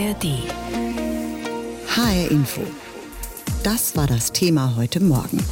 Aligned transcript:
ARD. 0.00 0.24
HR 1.86 2.30
Info. 2.30 2.62
Das 3.62 3.94
war 3.96 4.06
das 4.06 4.32
Thema 4.32 4.74
heute 4.76 4.98
Morgen. 4.98 5.44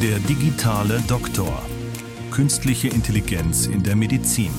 Der 0.00 0.18
digitale 0.20 1.02
Doktor. 1.06 1.62
Künstliche 2.30 2.88
Intelligenz 2.88 3.66
in 3.66 3.82
der 3.82 3.94
Medizin. 3.94 4.52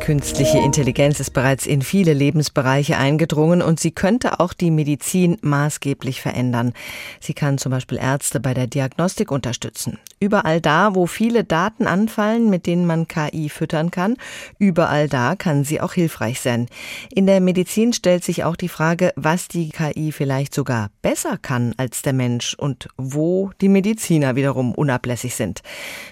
Künstliche 0.00 0.56
Intelligenz 0.58 1.20
ist 1.20 1.32
bereits 1.32 1.66
in 1.66 1.82
viele 1.82 2.14
Lebensbereiche 2.14 2.96
eingedrungen 2.96 3.60
und 3.60 3.78
sie 3.78 3.90
könnte 3.90 4.40
auch 4.40 4.54
die 4.54 4.70
Medizin 4.70 5.36
maßgeblich 5.42 6.22
verändern. 6.22 6.72
Sie 7.20 7.34
kann 7.34 7.58
zum 7.58 7.72
Beispiel 7.72 7.98
Ärzte 7.98 8.40
bei 8.40 8.54
der 8.54 8.66
Diagnostik 8.66 9.30
unterstützen. 9.30 9.98
Überall 10.24 10.62
da, 10.62 10.94
wo 10.94 11.06
viele 11.06 11.44
Daten 11.44 11.86
anfallen, 11.86 12.48
mit 12.48 12.64
denen 12.66 12.86
man 12.86 13.06
KI 13.08 13.50
füttern 13.50 13.90
kann, 13.90 14.16
überall 14.58 15.06
da 15.06 15.36
kann 15.36 15.64
sie 15.64 15.82
auch 15.82 15.92
hilfreich 15.92 16.40
sein. 16.40 16.66
In 17.14 17.26
der 17.26 17.42
Medizin 17.42 17.92
stellt 17.92 18.24
sich 18.24 18.42
auch 18.42 18.56
die 18.56 18.70
Frage, 18.70 19.12
was 19.16 19.48
die 19.48 19.68
KI 19.68 20.12
vielleicht 20.12 20.54
sogar 20.54 20.88
besser 21.02 21.36
kann 21.36 21.74
als 21.76 22.00
der 22.00 22.14
Mensch 22.14 22.54
und 22.54 22.88
wo 22.96 23.50
die 23.60 23.68
Mediziner 23.68 24.34
wiederum 24.34 24.74
unablässig 24.74 25.34
sind. 25.34 25.60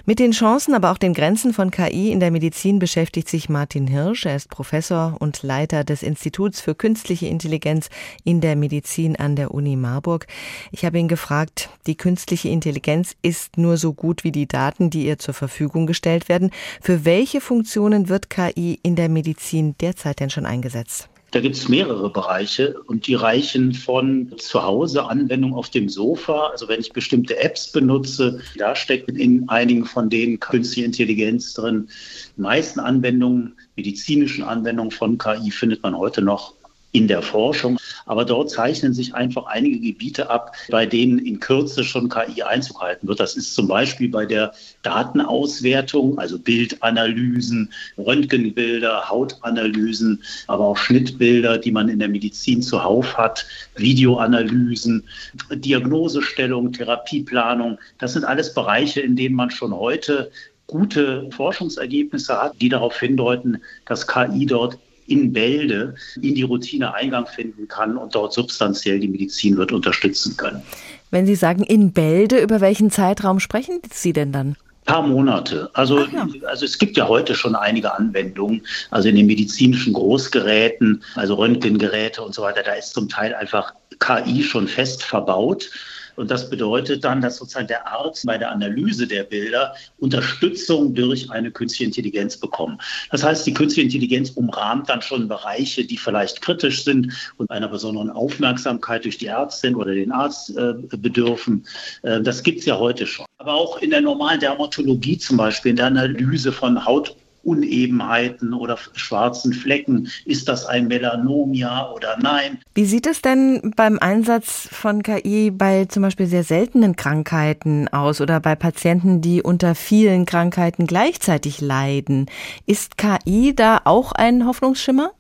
Mit 0.05 0.19
den 0.19 0.33
Chancen, 0.33 0.75
aber 0.75 0.91
auch 0.91 0.99
den 0.99 1.15
Grenzen 1.15 1.55
von 1.55 1.71
KI 1.71 2.13
in 2.13 2.21
der 2.21 2.33
Medizin 2.33 2.79
beschäftigt 2.79 3.31
sich 3.31 3.49
Martin 3.49 3.87
Hirsch. 3.87 4.27
Er 4.27 4.37
ist 4.37 4.51
Professor 4.51 5.17
und 5.21 5.43
Leiter 5.43 5.85
des 5.85 6.03
Instituts 6.03 6.61
für 6.61 6.75
künstliche 6.75 7.29
Intelligenz 7.29 7.89
in 8.25 8.43
der 8.43 8.57
Medizin 8.57 9.17
an 9.17 9.37
der 9.37 9.55
Uni 9.55 9.77
Marburg. 9.77 10.27
Ich 10.71 10.85
habe 10.85 10.99
ihn 10.99 11.09
gefragt, 11.09 11.71
die 11.87 11.97
künstliche 11.97 12.51
Intelligenz 12.51 13.17
ist 13.23 13.57
nur 13.57 13.79
so 13.79 13.95
gut 13.95 14.02
wie 14.03 14.33
die 14.33 14.47
Daten, 14.47 14.91
die 14.91 15.07
ihr 15.07 15.19
zur 15.19 15.35
Verfügung 15.35 15.87
gestellt 15.87 16.29
werden. 16.29 16.51
Für 16.81 17.05
welche 17.05 17.41
Funktionen 17.41 18.09
wird 18.09 18.31
KI 18.31 18.79
in 18.83 18.97
der 18.97 19.09
Medizin 19.09 19.75
derzeit 19.81 20.21
denn 20.21 20.31
schon 20.31 20.47
eingesetzt? 20.47 21.09
Da 21.33 21.41
gibt 21.41 21.57
es 21.57 21.67
mehrere 21.67 22.11
Bereiche 22.11 22.79
und 22.89 23.07
die 23.07 23.15
reichen 23.15 23.73
von 23.73 24.35
zu 24.37 24.63
Hause 24.63 25.07
Anwendung 25.07 25.55
auf 25.55 25.71
dem 25.71 25.89
Sofa. 25.89 26.49
Also 26.49 26.69
wenn 26.69 26.81
ich 26.81 26.93
bestimmte 26.93 27.39
Apps 27.39 27.73
benutze, 27.73 28.41
da 28.59 28.77
steckt 28.77 29.09
in 29.09 29.49
einigen 29.49 29.87
von 29.87 30.11
denen 30.11 30.41
künstliche 30.41 30.85
Intelligenz 30.85 31.55
drin. 31.55 31.89
Die 32.37 32.41
meisten 32.43 32.81
Anwendungen, 32.81 33.55
medizinischen 33.77 34.45
Anwendungen 34.45 34.91
von 34.91 35.17
KI 35.17 35.51
findet 35.51 35.83
man 35.83 35.97
heute 35.97 36.21
noch 36.21 36.53
in 36.93 37.09
der 37.09 37.23
Forschung. 37.23 37.79
Aber 38.05 38.25
dort 38.25 38.51
zeichnen 38.51 38.93
sich 38.93 39.15
einfach 39.15 39.47
einige 39.47 39.81
Gebiete 39.81 40.31
ab, 40.31 40.55
bei 40.71 40.87
denen 40.87 41.19
in 41.19 41.41
Kürze 41.41 41.85
schon 41.85 42.09
KI 42.09 42.43
Einzug 42.43 42.81
halten 42.81 43.09
wird. 43.09 43.21
Das 43.21 43.37
ist 43.37 43.55
zum 43.55 43.67
Beispiel 43.67 44.09
bei 44.09 44.27
der 44.27 44.53
Datenauswertung, 44.83 46.19
also 46.19 46.39
Bildanalysen, 46.39 47.73
Röntgenbilder, 47.97 49.09
Hautanalysen, 49.09 50.23
aber 50.47 50.67
auch 50.67 50.77
Schnittbilder, 50.77 51.59
die 51.59 51.73
man 51.73 51.89
in 51.89 51.99
der 51.99 52.09
Medizin 52.09 52.63
zuhauf 52.63 53.17
hat, 53.17 53.47
Videoanalysen, 53.77 55.05
Diagnosestellung, 55.51 56.73
Therapieplanung. 56.73 57.79
Das 57.99 58.13
sind 58.13 58.25
alles 58.25 58.53
Bereiche, 58.53 59.01
in 59.01 59.17
denen 59.17 59.35
man 59.35 59.51
schon 59.51 59.75
heute 59.75 60.31
gute 60.67 61.29
Forschungsergebnisse 61.31 62.41
hat, 62.41 62.61
die 62.61 62.69
darauf 62.69 62.99
hindeuten, 62.99 63.63
dass 63.87 64.07
KI 64.07 64.47
dort 64.47 64.79
in 65.13 65.33
Bälde 65.33 65.95
in 66.21 66.35
die 66.35 66.43
Routine 66.43 66.95
Eingang 66.95 67.27
finden 67.27 67.69
kann 67.69 67.97
und 67.97 68.15
dort 68.15 68.33
substanziell 68.33 68.99
die 68.99 69.09
Medizin 69.09 69.57
wird 69.57 69.73
unterstützen 69.73 70.37
können. 70.37 70.63
Wenn 71.11 71.27
Sie 71.27 71.35
sagen 71.35 71.63
in 71.63 71.93
Bälde, 71.93 72.41
über 72.41 72.61
welchen 72.61 72.91
Zeitraum 72.91 73.39
sprechen 73.39 73.81
Sie 73.93 74.13
denn 74.13 74.33
dann? 74.33 74.57
paar 74.85 75.03
Monate. 75.03 75.71
Also, 75.75 76.01
ja. 76.01 76.27
also 76.47 76.65
es 76.65 76.79
gibt 76.79 76.97
ja 76.97 77.09
heute 77.09 77.35
schon 77.35 77.55
einige 77.55 77.95
Anwendungen, 77.95 78.63
also 78.91 79.09
in 79.09 79.17
den 79.17 79.27
medizinischen 79.27 79.93
Großgeräten, 79.93 81.03
also 81.15 81.35
Röntgengeräte 81.37 82.23
und 82.23 82.35
so 82.35 82.43
weiter, 82.43 82.63
da 82.63 82.73
ist 82.73 82.93
zum 82.93 83.09
Teil 83.09 83.35
einfach 83.35 83.75
KI 84.01 84.43
schon 84.43 84.67
fest 84.67 85.03
verbaut. 85.03 85.71
Und 86.17 86.31
das 86.31 86.51
bedeutet 86.51 87.05
dann, 87.05 87.21
dass 87.21 87.37
sozusagen 87.37 87.67
der 87.67 87.87
Arzt 87.87 88.27
bei 88.27 88.39
der 88.39 88.51
Analyse 88.51 89.07
der 89.07 89.25
Bilder 89.25 89.75
Unterstützung 89.99 90.95
durch 90.95 91.31
eine 91.31 91.51
künstliche 91.51 91.85
Intelligenz 91.85 92.37
bekommt. 92.37 92.83
Das 93.11 93.23
heißt, 93.23 93.47
die 93.47 93.55
künstliche 93.55 93.87
Intelligenz 93.87 94.31
umrahmt 94.31 94.89
dann 94.89 95.03
schon 95.03 95.29
Bereiche, 95.29 95.85
die 95.85 95.97
vielleicht 95.97 96.43
kritisch 96.43 96.85
sind 96.85 97.13
und 97.37 97.51
einer 97.51 97.69
besonderen 97.69 98.11
Aufmerksamkeit 98.11 99.05
durch 99.05 99.19
die 99.19 99.27
Ärztin 99.27 99.75
oder 99.75 99.95
den 99.95 100.13
Arzt 100.13 100.57
äh, 100.57 100.75
bedürfen. 100.97 101.65
Äh, 102.03 102.21
das 102.21 102.43
gibt 102.43 102.61
es 102.61 102.67
ja 102.67 102.79
heute 102.79 103.07
schon. 103.07 103.27
Aber 103.39 103.55
auch 103.55 103.79
in 103.79 103.91
der 103.91 104.01
normalen 104.01 104.41
Dermatologie 104.41 105.19
zum 105.19 105.37
Beispiel, 105.37 105.71
in 105.71 105.77
der 105.77 105.87
Analyse 105.87 106.53
von 106.53 106.85
Haut 106.85 107.17
Unebenheiten 107.43 108.55
oder 108.55 108.79
schwarzen 108.95 109.53
Flecken. 109.53 110.09
Ist 110.25 110.49
das 110.49 110.67
ein 110.67 110.89
Melanom, 110.89 111.55
ja 111.55 111.91
oder 111.91 112.17
nein? 112.21 112.59
Wie 112.75 112.85
sieht 112.85 113.07
es 113.07 113.23
denn 113.23 113.73
beim 113.77 113.99
Einsatz 113.99 114.69
von 114.71 115.03
KI 115.03 115.51
bei 115.51 115.87
zum 115.87 116.03
Beispiel 116.03 116.27
sehr 116.27 116.45
seltenen 116.45 116.97
Krankheiten 116.97 117.89
aus 117.89 118.21
oder 118.21 118.41
bei 118.41 118.55
Patienten, 118.55 119.21
die 119.21 119.43
unter 119.43 119.75
vielen 119.75 120.27
Krankheiten 120.27 120.87
gleichzeitig 120.87 121.61
leiden? 121.61 122.27
Ist 122.67 122.99
KI 122.99 123.55
da 123.55 123.81
auch 123.85 124.13
ein 124.13 124.47
Hoffnungsschimmer? 124.47 125.13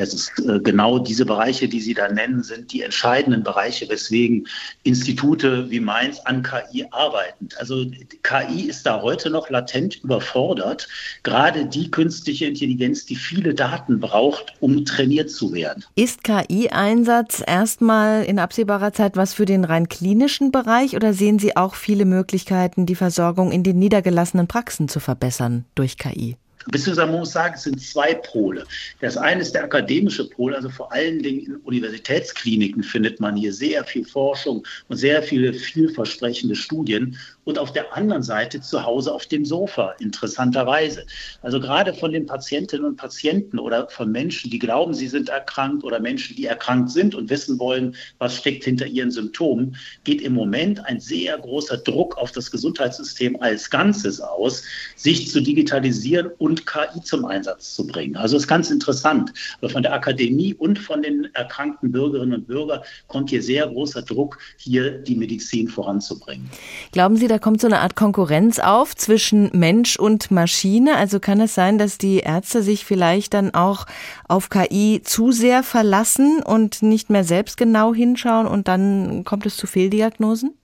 Es 0.00 0.14
ist 0.14 0.32
äh, 0.48 0.58
genau 0.60 0.98
diese 0.98 1.26
Bereiche, 1.26 1.68
die 1.68 1.80
Sie 1.80 1.94
da 1.94 2.08
nennen, 2.08 2.42
sind 2.42 2.72
die 2.72 2.82
entscheidenden 2.82 3.42
Bereiche, 3.42 3.88
weswegen 3.88 4.48
Institute 4.82 5.70
wie 5.70 5.80
Mainz 5.80 6.20
an 6.20 6.42
KI 6.42 6.86
arbeiten. 6.90 7.48
Also 7.58 7.84
KI 8.22 8.62
ist 8.62 8.86
da 8.86 9.02
heute 9.02 9.28
noch 9.30 9.50
latent 9.50 10.02
überfordert. 10.02 10.88
Gerade 11.22 11.66
die 11.66 11.90
künstliche 11.90 12.46
Intelligenz, 12.46 13.04
die 13.04 13.16
viele 13.16 13.54
Daten 13.54 14.00
braucht, 14.00 14.54
um 14.60 14.84
trainiert 14.84 15.30
zu 15.30 15.52
werden. 15.52 15.84
Ist 15.96 16.24
KI-Einsatz 16.24 17.42
erstmal 17.46 18.24
in 18.24 18.38
absehbarer 18.38 18.92
Zeit 18.92 19.16
was 19.16 19.34
für 19.34 19.44
den 19.44 19.64
rein 19.64 19.88
klinischen 19.88 20.50
Bereich 20.50 20.96
oder 20.96 21.12
sehen 21.12 21.38
Sie 21.38 21.56
auch 21.56 21.74
viele 21.74 22.06
Möglichkeiten, 22.06 22.86
die 22.86 22.94
Versorgung 22.94 23.52
in 23.52 23.62
den 23.62 23.78
niedergelassenen 23.78 24.46
Praxen 24.46 24.88
zu 24.88 24.98
verbessern 25.00 25.66
durch 25.74 25.98
KI? 25.98 26.36
Beziehungsweise 26.70 27.10
man 27.10 27.20
muss 27.20 27.32
sagen, 27.32 27.54
es 27.56 27.64
sind 27.64 27.80
zwei 27.80 28.14
Pole. 28.14 28.64
Das 29.00 29.16
eine 29.16 29.42
ist 29.42 29.54
der 29.54 29.64
akademische 29.64 30.28
Pol, 30.28 30.54
also 30.54 30.68
vor 30.68 30.92
allen 30.92 31.22
Dingen 31.22 31.46
in 31.46 31.56
Universitätskliniken 31.56 32.82
findet 32.82 33.20
man 33.20 33.36
hier 33.36 33.52
sehr 33.52 33.84
viel 33.84 34.04
Forschung 34.04 34.66
und 34.88 34.96
sehr 34.96 35.22
viele 35.22 35.52
vielversprechende 35.52 36.54
Studien. 36.54 37.16
Und 37.44 37.58
auf 37.58 37.72
der 37.72 37.96
anderen 37.96 38.22
Seite 38.22 38.60
zu 38.60 38.84
Hause 38.84 39.12
auf 39.12 39.26
dem 39.26 39.44
Sofa, 39.44 39.94
interessanterweise. 39.98 41.04
Also 41.42 41.58
gerade 41.58 41.92
von 41.94 42.12
den 42.12 42.26
Patientinnen 42.26 42.84
und 42.84 42.96
Patienten 42.96 43.58
oder 43.58 43.88
von 43.88 44.12
Menschen, 44.12 44.50
die 44.50 44.58
glauben, 44.58 44.94
sie 44.94 45.08
sind 45.08 45.30
erkrankt 45.30 45.82
oder 45.82 45.98
Menschen, 45.98 46.36
die 46.36 46.46
erkrankt 46.46 46.90
sind 46.90 47.14
und 47.14 47.28
wissen 47.28 47.58
wollen, 47.58 47.96
was 48.18 48.36
steckt 48.36 48.64
hinter 48.64 48.86
ihren 48.86 49.10
Symptomen, 49.10 49.76
geht 50.04 50.20
im 50.20 50.34
Moment 50.34 50.84
ein 50.86 51.00
sehr 51.00 51.36
großer 51.38 51.78
Druck 51.78 52.16
auf 52.18 52.30
das 52.30 52.50
Gesundheitssystem 52.50 53.40
als 53.40 53.68
Ganzes 53.70 54.20
aus, 54.20 54.62
sich 54.94 55.28
zu 55.30 55.40
digitalisieren 55.40 56.30
und 56.38 56.59
KI 56.66 57.00
zum 57.02 57.24
Einsatz 57.24 57.74
zu 57.74 57.86
bringen. 57.86 58.16
Also 58.16 58.36
ist 58.36 58.48
ganz 58.48 58.70
interessant. 58.70 59.32
Aber 59.58 59.70
von 59.70 59.82
der 59.82 59.92
Akademie 59.92 60.54
und 60.54 60.78
von 60.78 61.02
den 61.02 61.28
erkrankten 61.34 61.92
Bürgerinnen 61.92 62.34
und 62.34 62.46
Bürgern 62.46 62.80
kommt 63.08 63.30
hier 63.30 63.42
sehr 63.42 63.66
großer 63.66 64.02
Druck, 64.02 64.38
hier 64.56 64.90
die 64.90 65.16
Medizin 65.16 65.68
voranzubringen. 65.68 66.48
Glauben 66.92 67.16
Sie, 67.16 67.28
da 67.28 67.38
kommt 67.38 67.60
so 67.60 67.66
eine 67.66 67.80
Art 67.80 67.96
Konkurrenz 67.96 68.58
auf 68.58 68.94
zwischen 68.96 69.50
Mensch 69.52 69.96
und 69.96 70.30
Maschine? 70.30 70.96
Also 70.96 71.20
kann 71.20 71.40
es 71.40 71.54
sein, 71.54 71.78
dass 71.78 71.98
die 71.98 72.18
Ärzte 72.18 72.62
sich 72.62 72.84
vielleicht 72.84 73.34
dann 73.34 73.54
auch 73.54 73.86
auf 74.28 74.50
KI 74.50 75.00
zu 75.04 75.32
sehr 75.32 75.62
verlassen 75.62 76.42
und 76.42 76.82
nicht 76.82 77.10
mehr 77.10 77.24
selbst 77.24 77.56
genau 77.56 77.94
hinschauen 77.94 78.46
und 78.46 78.68
dann 78.68 79.24
kommt 79.24 79.46
es 79.46 79.56
zu 79.56 79.66
Fehldiagnosen? 79.66 80.54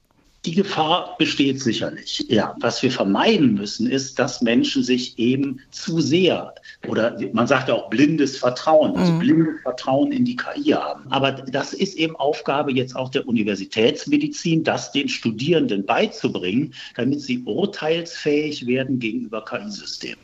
Die 0.47 0.55
Gefahr 0.55 1.17
besteht 1.19 1.61
sicherlich. 1.61 2.25
Ja, 2.29 2.55
was 2.61 2.81
wir 2.81 2.93
vermeiden 2.93 3.55
müssen, 3.55 3.91
ist, 3.91 4.21
dass 4.21 4.43
Menschen 4.43 4.85
sich 4.85 5.19
eben 5.19 5.61
zu 5.73 6.01
sehr 6.01 6.55
oder 6.87 7.19
man 7.33 7.49
sagt 7.49 7.69
ja 7.69 7.75
auch 7.75 7.91
blindes 7.91 8.39
Vertrauen, 8.39 8.97
also 8.97 9.13
mhm. 9.13 9.19
blindes 9.19 9.61
Vertrauen 9.63 10.13
in 10.13 10.25
die 10.25 10.37
KI 10.37 10.71
haben. 10.71 11.11
Aber 11.11 11.33
das 11.33 11.73
ist 11.73 11.97
eben 11.97 12.15
Aufgabe 12.15 12.73
jetzt 12.73 12.95
auch 12.95 13.09
der 13.09 13.27
Universitätsmedizin, 13.27 14.63
das 14.63 14.93
den 14.93 15.09
Studierenden 15.09 15.85
beizubringen, 15.85 16.73
damit 16.95 17.23
sie 17.23 17.43
urteilsfähig 17.43 18.69
werden 18.69 19.01
gegenüber 19.01 19.45
KI-Systemen. 19.45 20.21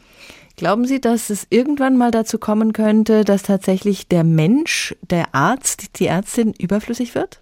Glauben 0.57 0.87
Sie, 0.87 1.01
dass 1.01 1.31
es 1.31 1.49
irgendwann 1.51 1.97
mal 1.97 2.13
dazu 2.13 2.39
kommen 2.39 2.73
könnte, 2.73 3.25
dass 3.25 3.43
tatsächlich 3.43 4.07
der 4.07 4.23
Mensch, 4.23 4.95
der 5.01 5.35
Arzt, 5.35 5.99
die 5.99 6.07
Ärztin 6.07 6.53
überflüssig 6.57 7.17
wird? 7.17 7.41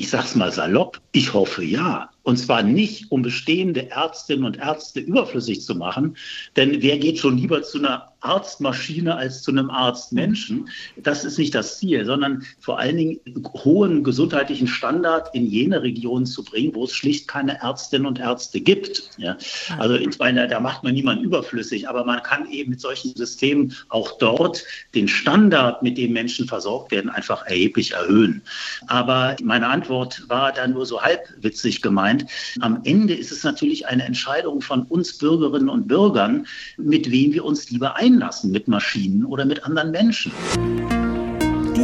Ich 0.00 0.10
sag's 0.10 0.36
mal 0.36 0.52
salopp, 0.52 1.00
ich 1.10 1.34
hoffe 1.34 1.64
ja. 1.64 2.08
Und 2.28 2.36
zwar 2.36 2.62
nicht, 2.62 3.10
um 3.10 3.22
bestehende 3.22 3.90
Ärztinnen 3.90 4.44
und 4.44 4.58
Ärzte 4.58 5.00
überflüssig 5.00 5.62
zu 5.62 5.74
machen, 5.74 6.14
denn 6.56 6.82
wer 6.82 6.98
geht 6.98 7.18
schon 7.18 7.38
lieber 7.38 7.62
zu 7.62 7.78
einer 7.78 8.12
Arztmaschine 8.20 9.14
als 9.14 9.42
zu 9.42 9.52
einem 9.52 9.70
Arztmenschen. 9.70 10.68
Das 10.96 11.24
ist 11.24 11.38
nicht 11.38 11.54
das 11.54 11.78
Ziel, 11.78 12.04
sondern 12.04 12.44
vor 12.58 12.78
allen 12.78 12.96
Dingen 12.96 13.20
hohen 13.54 14.02
gesundheitlichen 14.02 14.66
Standard 14.66 15.32
in 15.34 15.46
jene 15.46 15.82
Regionen 15.82 16.26
zu 16.26 16.42
bringen, 16.42 16.74
wo 16.74 16.84
es 16.84 16.92
schlicht 16.92 17.28
keine 17.28 17.60
Ärztinnen 17.62 18.06
und 18.06 18.18
Ärzte 18.18 18.60
gibt. 18.60 19.10
Ja. 19.18 19.36
Also 19.78 19.94
ich 19.94 20.18
meine, 20.18 20.48
da 20.48 20.58
macht 20.58 20.82
man 20.82 20.94
niemanden 20.94 21.24
überflüssig, 21.24 21.88
aber 21.88 22.04
man 22.04 22.22
kann 22.22 22.50
eben 22.50 22.70
mit 22.70 22.80
solchen 22.80 23.14
Systemen 23.14 23.74
auch 23.88 24.18
dort 24.18 24.64
den 24.94 25.06
Standard, 25.06 25.82
mit 25.82 25.96
dem 25.96 26.12
Menschen 26.12 26.48
versorgt 26.48 26.90
werden, 26.90 27.10
einfach 27.10 27.46
erheblich 27.46 27.92
erhöhen. 27.92 28.42
Aber 28.88 29.36
meine 29.42 29.68
Antwort 29.68 30.24
war 30.28 30.52
dann 30.52 30.72
nur 30.72 30.86
so 30.86 31.00
halbwitzig 31.00 31.82
gemeint. 31.82 32.17
Am 32.60 32.80
Ende 32.84 33.14
ist 33.14 33.32
es 33.32 33.44
natürlich 33.44 33.86
eine 33.86 34.04
Entscheidung 34.04 34.60
von 34.60 34.82
uns 34.82 35.16
Bürgerinnen 35.18 35.68
und 35.68 35.88
Bürgern, 35.88 36.46
mit 36.76 37.10
wem 37.10 37.32
wir 37.32 37.44
uns 37.44 37.70
lieber 37.70 37.96
einlassen, 37.96 38.50
mit 38.50 38.68
Maschinen 38.68 39.24
oder 39.24 39.44
mit 39.44 39.64
anderen 39.64 39.90
Menschen. 39.90 40.32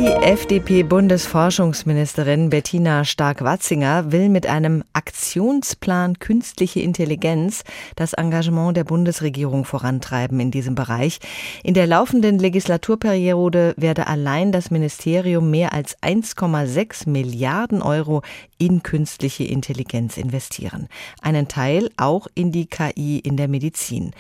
Die 0.05 0.11
FDP-Bundesforschungsministerin 0.11 2.51
Bettina 2.51 3.07
Stark-Watzinger 3.07 4.13
will 4.13 4.29
mit 4.29 4.47
einem 4.47 4.85
Aktionsplan 4.93 6.19
künstliche 6.19 6.81
Intelligenz 6.81 7.65
das 7.97 8.13
Engagement 8.13 8.77
der 8.77 8.85
Bundesregierung 8.85 9.65
vorantreiben 9.65 10.41
in 10.41 10.51
diesem 10.51 10.75
Bereich. 10.75 11.21
In 11.63 11.73
der 11.73 11.87
laufenden 11.87 12.39
Legislaturperiode 12.39 13.73
werde 13.79 14.07
allein 14.07 14.53
das 14.53 14.71
Ministerium 14.71 15.51
mehr 15.51 15.73
als 15.73 15.97
1,6 16.03 17.09
Milliarden 17.09 17.81
Euro 17.81 18.21
in 18.59 18.83
künstliche 18.83 19.45
Intelligenz 19.45 20.19
investieren. 20.19 20.89
Einen 21.23 21.49
Teil 21.49 21.89
auch 21.97 22.27
in 22.35 22.53
die 22.53 22.67
KI 22.67 23.21
in 23.21 23.39
der 23.39 23.49
Medizin. 23.49 24.11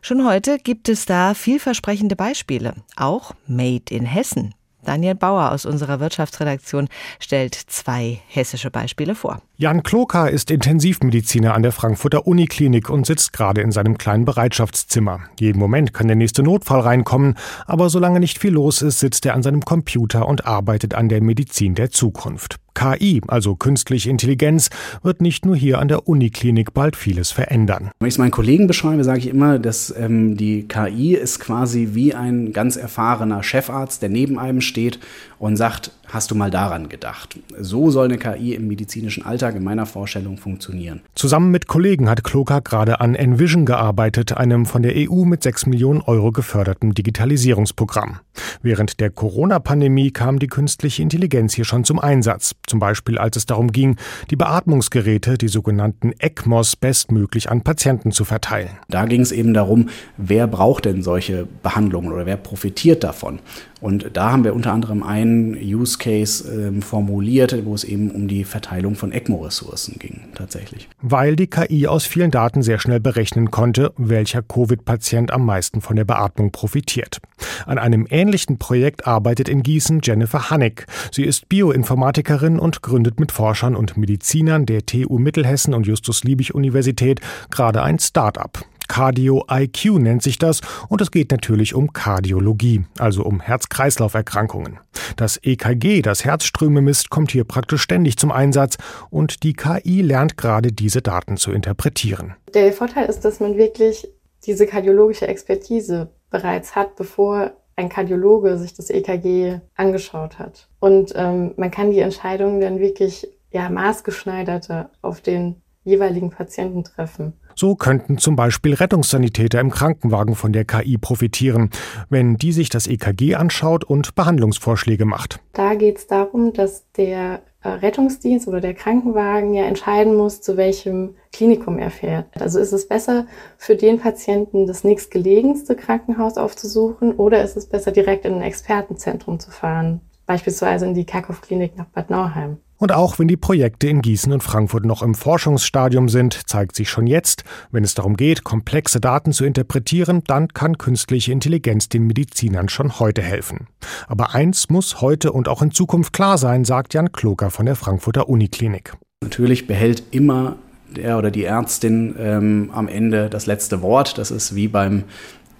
Schon 0.00 0.26
heute 0.26 0.56
gibt 0.56 0.88
es 0.88 1.04
da 1.04 1.34
vielversprechende 1.34 2.16
Beispiele, 2.16 2.72
auch 2.96 3.34
Made 3.46 3.94
in 3.94 4.06
Hessen. 4.06 4.54
Daniel 4.86 5.16
Bauer 5.16 5.50
aus 5.50 5.66
unserer 5.66 6.00
Wirtschaftsredaktion 6.00 6.88
stellt 7.18 7.54
zwei 7.54 8.20
hessische 8.28 8.70
Beispiele 8.70 9.14
vor. 9.14 9.42
Jan 9.58 9.82
Kloka 9.82 10.26
ist 10.26 10.50
Intensivmediziner 10.50 11.54
an 11.54 11.62
der 11.62 11.72
Frankfurter 11.72 12.26
Uniklinik 12.26 12.90
und 12.90 13.06
sitzt 13.06 13.32
gerade 13.32 13.62
in 13.62 13.72
seinem 13.72 13.96
kleinen 13.96 14.26
Bereitschaftszimmer. 14.26 15.20
Jeden 15.40 15.58
Moment 15.58 15.94
kann 15.94 16.08
der 16.08 16.16
nächste 16.16 16.42
Notfall 16.42 16.80
reinkommen, 16.80 17.36
aber 17.64 17.88
solange 17.88 18.20
nicht 18.20 18.38
viel 18.38 18.52
los 18.52 18.82
ist, 18.82 19.00
sitzt 19.00 19.24
er 19.24 19.32
an 19.32 19.42
seinem 19.42 19.64
Computer 19.64 20.28
und 20.28 20.44
arbeitet 20.44 20.94
an 20.94 21.08
der 21.08 21.22
Medizin 21.22 21.74
der 21.74 21.90
Zukunft. 21.90 22.56
KI, 22.74 23.22
also 23.26 23.56
künstliche 23.56 24.10
Intelligenz, 24.10 24.68
wird 25.02 25.22
nicht 25.22 25.46
nur 25.46 25.56
hier 25.56 25.78
an 25.78 25.88
der 25.88 26.06
Uniklinik 26.06 26.74
bald 26.74 26.94
vieles 26.94 27.30
verändern. 27.30 27.90
Wenn 27.98 28.08
ich 28.08 28.14
es 28.14 28.18
meinen 28.18 28.30
Kollegen 28.30 28.66
beschreibe, 28.66 29.02
sage 29.02 29.20
ich 29.20 29.28
immer, 29.28 29.58
dass 29.58 29.94
ähm, 29.98 30.36
die 30.36 30.68
KI 30.68 31.14
ist 31.14 31.40
quasi 31.40 31.90
wie 31.92 32.14
ein 32.14 32.52
ganz 32.52 32.76
erfahrener 32.76 33.42
Chefarzt, 33.42 34.02
der 34.02 34.10
neben 34.10 34.38
einem 34.38 34.60
steht 34.60 34.98
und 35.38 35.56
sagt, 35.56 35.92
hast 36.16 36.30
du 36.30 36.34
mal 36.34 36.50
daran 36.50 36.88
gedacht? 36.88 37.38
So 37.60 37.90
soll 37.90 38.06
eine 38.06 38.16
KI 38.16 38.54
im 38.54 38.66
medizinischen 38.66 39.24
Alltag 39.24 39.54
in 39.54 39.62
meiner 39.62 39.84
Vorstellung 39.84 40.38
funktionieren. 40.38 41.02
Zusammen 41.14 41.50
mit 41.50 41.66
Kollegen 41.66 42.08
hat 42.08 42.24
Kloka 42.24 42.60
gerade 42.60 43.00
an 43.00 43.14
Envision 43.14 43.66
gearbeitet, 43.66 44.32
einem 44.32 44.64
von 44.64 44.82
der 44.82 44.94
EU 44.96 45.24
mit 45.24 45.42
6 45.42 45.66
Millionen 45.66 46.00
Euro 46.00 46.32
geförderten 46.32 46.94
Digitalisierungsprogramm. 46.94 48.20
Während 48.62 48.98
der 49.00 49.10
Corona-Pandemie 49.10 50.10
kam 50.10 50.38
die 50.38 50.46
künstliche 50.46 51.02
Intelligenz 51.02 51.54
hier 51.54 51.66
schon 51.66 51.84
zum 51.84 51.98
Einsatz. 51.98 52.54
Zum 52.66 52.80
Beispiel, 52.80 53.18
als 53.18 53.36
es 53.36 53.44
darum 53.44 53.70
ging, 53.70 53.96
die 54.30 54.36
Beatmungsgeräte, 54.36 55.36
die 55.36 55.48
sogenannten 55.48 56.12
ECMOS, 56.18 56.76
bestmöglich 56.76 57.50
an 57.50 57.60
Patienten 57.60 58.10
zu 58.10 58.24
verteilen. 58.24 58.70
Da 58.88 59.04
ging 59.04 59.20
es 59.20 59.32
eben 59.32 59.52
darum, 59.52 59.90
wer 60.16 60.46
braucht 60.46 60.86
denn 60.86 61.02
solche 61.02 61.46
Behandlungen 61.62 62.10
oder 62.10 62.24
wer 62.24 62.38
profitiert 62.38 63.04
davon? 63.04 63.40
Und 63.80 64.10
da 64.14 64.32
haben 64.32 64.44
wir 64.44 64.54
unter 64.54 64.72
anderem 64.72 65.02
einen 65.02 65.54
Use 65.54 65.98
Case 65.98 66.05
äh, 66.06 66.80
formuliert, 66.80 67.64
wo 67.64 67.74
es 67.74 67.84
eben 67.84 68.10
um 68.10 68.28
die 68.28 68.44
Verteilung 68.44 68.94
von 68.94 69.12
ECMO-Ressourcen 69.12 69.98
ging, 69.98 70.20
tatsächlich. 70.34 70.88
Weil 71.00 71.36
die 71.36 71.46
KI 71.46 71.86
aus 71.86 72.06
vielen 72.06 72.30
Daten 72.30 72.62
sehr 72.62 72.78
schnell 72.78 73.00
berechnen 73.00 73.50
konnte, 73.50 73.92
welcher 73.96 74.42
Covid-Patient 74.42 75.32
am 75.32 75.44
meisten 75.44 75.80
von 75.80 75.96
der 75.96 76.04
Beatmung 76.04 76.50
profitiert. 76.52 77.20
An 77.66 77.78
einem 77.78 78.06
ähnlichen 78.10 78.58
Projekt 78.58 79.06
arbeitet 79.06 79.48
in 79.48 79.62
Gießen 79.62 80.00
Jennifer 80.02 80.50
Hannig. 80.50 80.86
Sie 81.10 81.24
ist 81.24 81.48
Bioinformatikerin 81.48 82.58
und 82.58 82.82
gründet 82.82 83.20
mit 83.20 83.32
Forschern 83.32 83.76
und 83.76 83.96
Medizinern 83.96 84.66
der 84.66 84.86
TU 84.86 85.18
Mittelhessen 85.18 85.74
und 85.74 85.86
Justus 85.86 86.24
Liebig 86.24 86.54
Universität 86.54 87.20
gerade 87.50 87.82
ein 87.82 87.98
Start-up. 87.98 88.64
Cardio 88.88 89.44
IQ 89.50 89.98
nennt 89.98 90.22
sich 90.22 90.38
das 90.38 90.60
und 90.88 91.00
es 91.00 91.10
geht 91.10 91.30
natürlich 91.30 91.74
um 91.74 91.92
Kardiologie, 91.92 92.84
also 92.98 93.24
um 93.24 93.40
Herz-Kreislauf-Erkrankungen. 93.40 94.78
Das 95.16 95.38
EKG, 95.42 96.02
das 96.02 96.24
Herzströme 96.24 96.80
misst, 96.80 97.10
kommt 97.10 97.30
hier 97.30 97.44
praktisch 97.44 97.82
ständig 97.82 98.16
zum 98.16 98.32
Einsatz 98.32 98.76
und 99.10 99.42
die 99.42 99.52
KI 99.52 100.02
lernt 100.02 100.36
gerade 100.36 100.72
diese 100.72 101.02
Daten 101.02 101.36
zu 101.36 101.52
interpretieren. 101.52 102.34
Der 102.54 102.72
Vorteil 102.72 103.06
ist, 103.08 103.24
dass 103.24 103.40
man 103.40 103.56
wirklich 103.56 104.08
diese 104.46 104.66
kardiologische 104.66 105.28
Expertise 105.28 106.10
bereits 106.30 106.74
hat, 106.74 106.96
bevor 106.96 107.52
ein 107.76 107.88
Kardiologe 107.88 108.56
sich 108.58 108.74
das 108.74 108.90
EKG 108.90 109.60
angeschaut 109.74 110.38
hat. 110.38 110.68
Und 110.80 111.12
ähm, 111.14 111.52
man 111.56 111.70
kann 111.70 111.90
die 111.90 112.00
Entscheidungen 112.00 112.60
dann 112.60 112.78
wirklich 112.78 113.28
ja, 113.50 113.68
maßgeschneiderte 113.68 114.90
auf 115.02 115.20
den 115.20 115.62
jeweiligen 115.84 116.30
Patienten 116.30 116.84
treffen. 116.84 117.34
So 117.58 117.74
könnten 117.74 118.18
zum 118.18 118.36
Beispiel 118.36 118.74
Rettungssanitäter 118.74 119.58
im 119.60 119.70
Krankenwagen 119.70 120.34
von 120.34 120.52
der 120.52 120.66
KI 120.66 120.98
profitieren, 120.98 121.70
wenn 122.10 122.36
die 122.36 122.52
sich 122.52 122.68
das 122.68 122.86
EKG 122.86 123.34
anschaut 123.34 123.82
und 123.82 124.14
Behandlungsvorschläge 124.14 125.06
macht. 125.06 125.40
Da 125.54 125.74
geht 125.74 125.96
es 125.96 126.06
darum, 126.06 126.52
dass 126.52 126.84
der 126.92 127.40
äh, 127.62 127.68
Rettungsdienst 127.68 128.46
oder 128.46 128.60
der 128.60 128.74
Krankenwagen 128.74 129.54
ja 129.54 129.64
entscheiden 129.64 130.16
muss, 130.16 130.42
zu 130.42 130.58
welchem 130.58 131.14
Klinikum 131.32 131.78
er 131.78 131.90
fährt. 131.90 132.26
Also 132.38 132.58
ist 132.58 132.72
es 132.72 132.86
besser 132.88 133.26
für 133.56 133.74
den 133.74 133.98
Patienten 133.98 134.66
das 134.66 134.84
nächstgelegenste 134.84 135.76
Krankenhaus 135.76 136.36
aufzusuchen 136.36 137.12
oder 137.14 137.42
ist 137.42 137.56
es 137.56 137.70
besser 137.70 137.90
direkt 137.90 138.26
in 138.26 138.34
ein 138.34 138.42
Expertenzentrum 138.42 139.40
zu 139.40 139.50
fahren, 139.50 140.02
beispielsweise 140.26 140.84
in 140.84 140.92
die 140.92 141.06
Kerkhoff-Klinik 141.06 141.78
nach 141.78 141.86
Bad 141.86 142.10
Nauheim? 142.10 142.58
Und 142.78 142.92
auch 142.92 143.18
wenn 143.18 143.28
die 143.28 143.36
Projekte 143.36 143.88
in 143.88 144.02
Gießen 144.02 144.32
und 144.32 144.42
Frankfurt 144.42 144.84
noch 144.84 145.02
im 145.02 145.14
Forschungsstadium 145.14 146.08
sind, 146.08 146.48
zeigt 146.48 146.76
sich 146.76 146.90
schon 146.90 147.06
jetzt, 147.06 147.44
wenn 147.70 147.84
es 147.84 147.94
darum 147.94 148.16
geht, 148.16 148.44
komplexe 148.44 149.00
Daten 149.00 149.32
zu 149.32 149.44
interpretieren, 149.44 150.22
dann 150.26 150.48
kann 150.48 150.76
künstliche 150.76 151.32
Intelligenz 151.32 151.88
den 151.88 152.06
Medizinern 152.06 152.68
schon 152.68 152.98
heute 152.98 153.22
helfen. 153.22 153.68
Aber 154.08 154.34
eins 154.34 154.68
muss 154.68 155.00
heute 155.00 155.32
und 155.32 155.48
auch 155.48 155.62
in 155.62 155.70
Zukunft 155.70 156.12
klar 156.12 156.36
sein, 156.36 156.64
sagt 156.64 156.92
Jan 156.92 157.12
Kloker 157.12 157.50
von 157.50 157.66
der 157.66 157.76
Frankfurter 157.76 158.28
Uniklinik. 158.28 158.92
Natürlich 159.22 159.66
behält 159.66 160.02
immer 160.10 160.56
der 160.94 161.18
oder 161.18 161.30
die 161.30 161.44
Ärztin 161.44 162.14
ähm, 162.18 162.70
am 162.72 162.88
Ende 162.88 163.30
das 163.30 163.46
letzte 163.46 163.80
Wort. 163.80 164.18
Das 164.18 164.30
ist 164.30 164.54
wie 164.54 164.68
beim, 164.68 165.04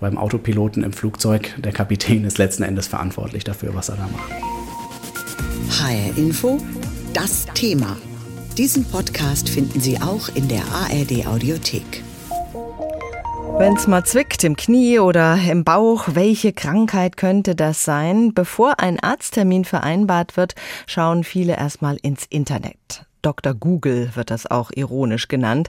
beim 0.00 0.18
Autopiloten 0.18 0.84
im 0.84 0.92
Flugzeug. 0.92 1.54
Der 1.58 1.72
Kapitän 1.72 2.24
ist 2.24 2.36
letzten 2.36 2.62
Endes 2.62 2.86
verantwortlich 2.86 3.44
dafür, 3.44 3.74
was 3.74 3.88
er 3.88 3.96
da 3.96 4.08
macht. 4.08 4.30
HR 5.80 6.16
Info 6.16 6.58
das 7.16 7.46
Thema. 7.54 7.96
Diesen 8.58 8.84
Podcast 8.84 9.48
finden 9.48 9.80
Sie 9.80 9.98
auch 10.02 10.28
in 10.34 10.48
der 10.48 10.62
ARD 10.66 11.26
Audiothek. 11.26 12.02
Wenn's 13.56 13.86
mal 13.86 14.04
zwickt 14.04 14.44
im 14.44 14.54
Knie 14.54 14.98
oder 14.98 15.38
im 15.50 15.64
Bauch, 15.64 16.08
welche 16.12 16.52
Krankheit 16.52 17.16
könnte 17.16 17.54
das 17.54 17.84
sein? 17.84 18.34
Bevor 18.34 18.80
ein 18.80 19.00
Arzttermin 19.00 19.64
vereinbart 19.64 20.36
wird, 20.36 20.56
schauen 20.86 21.24
viele 21.24 21.56
erstmal 21.56 21.96
ins 22.02 22.26
Internet. 22.28 23.06
Dr. 23.26 23.54
Google 23.54 24.10
wird 24.14 24.30
das 24.30 24.48
auch 24.48 24.70
ironisch 24.72 25.26
genannt. 25.26 25.68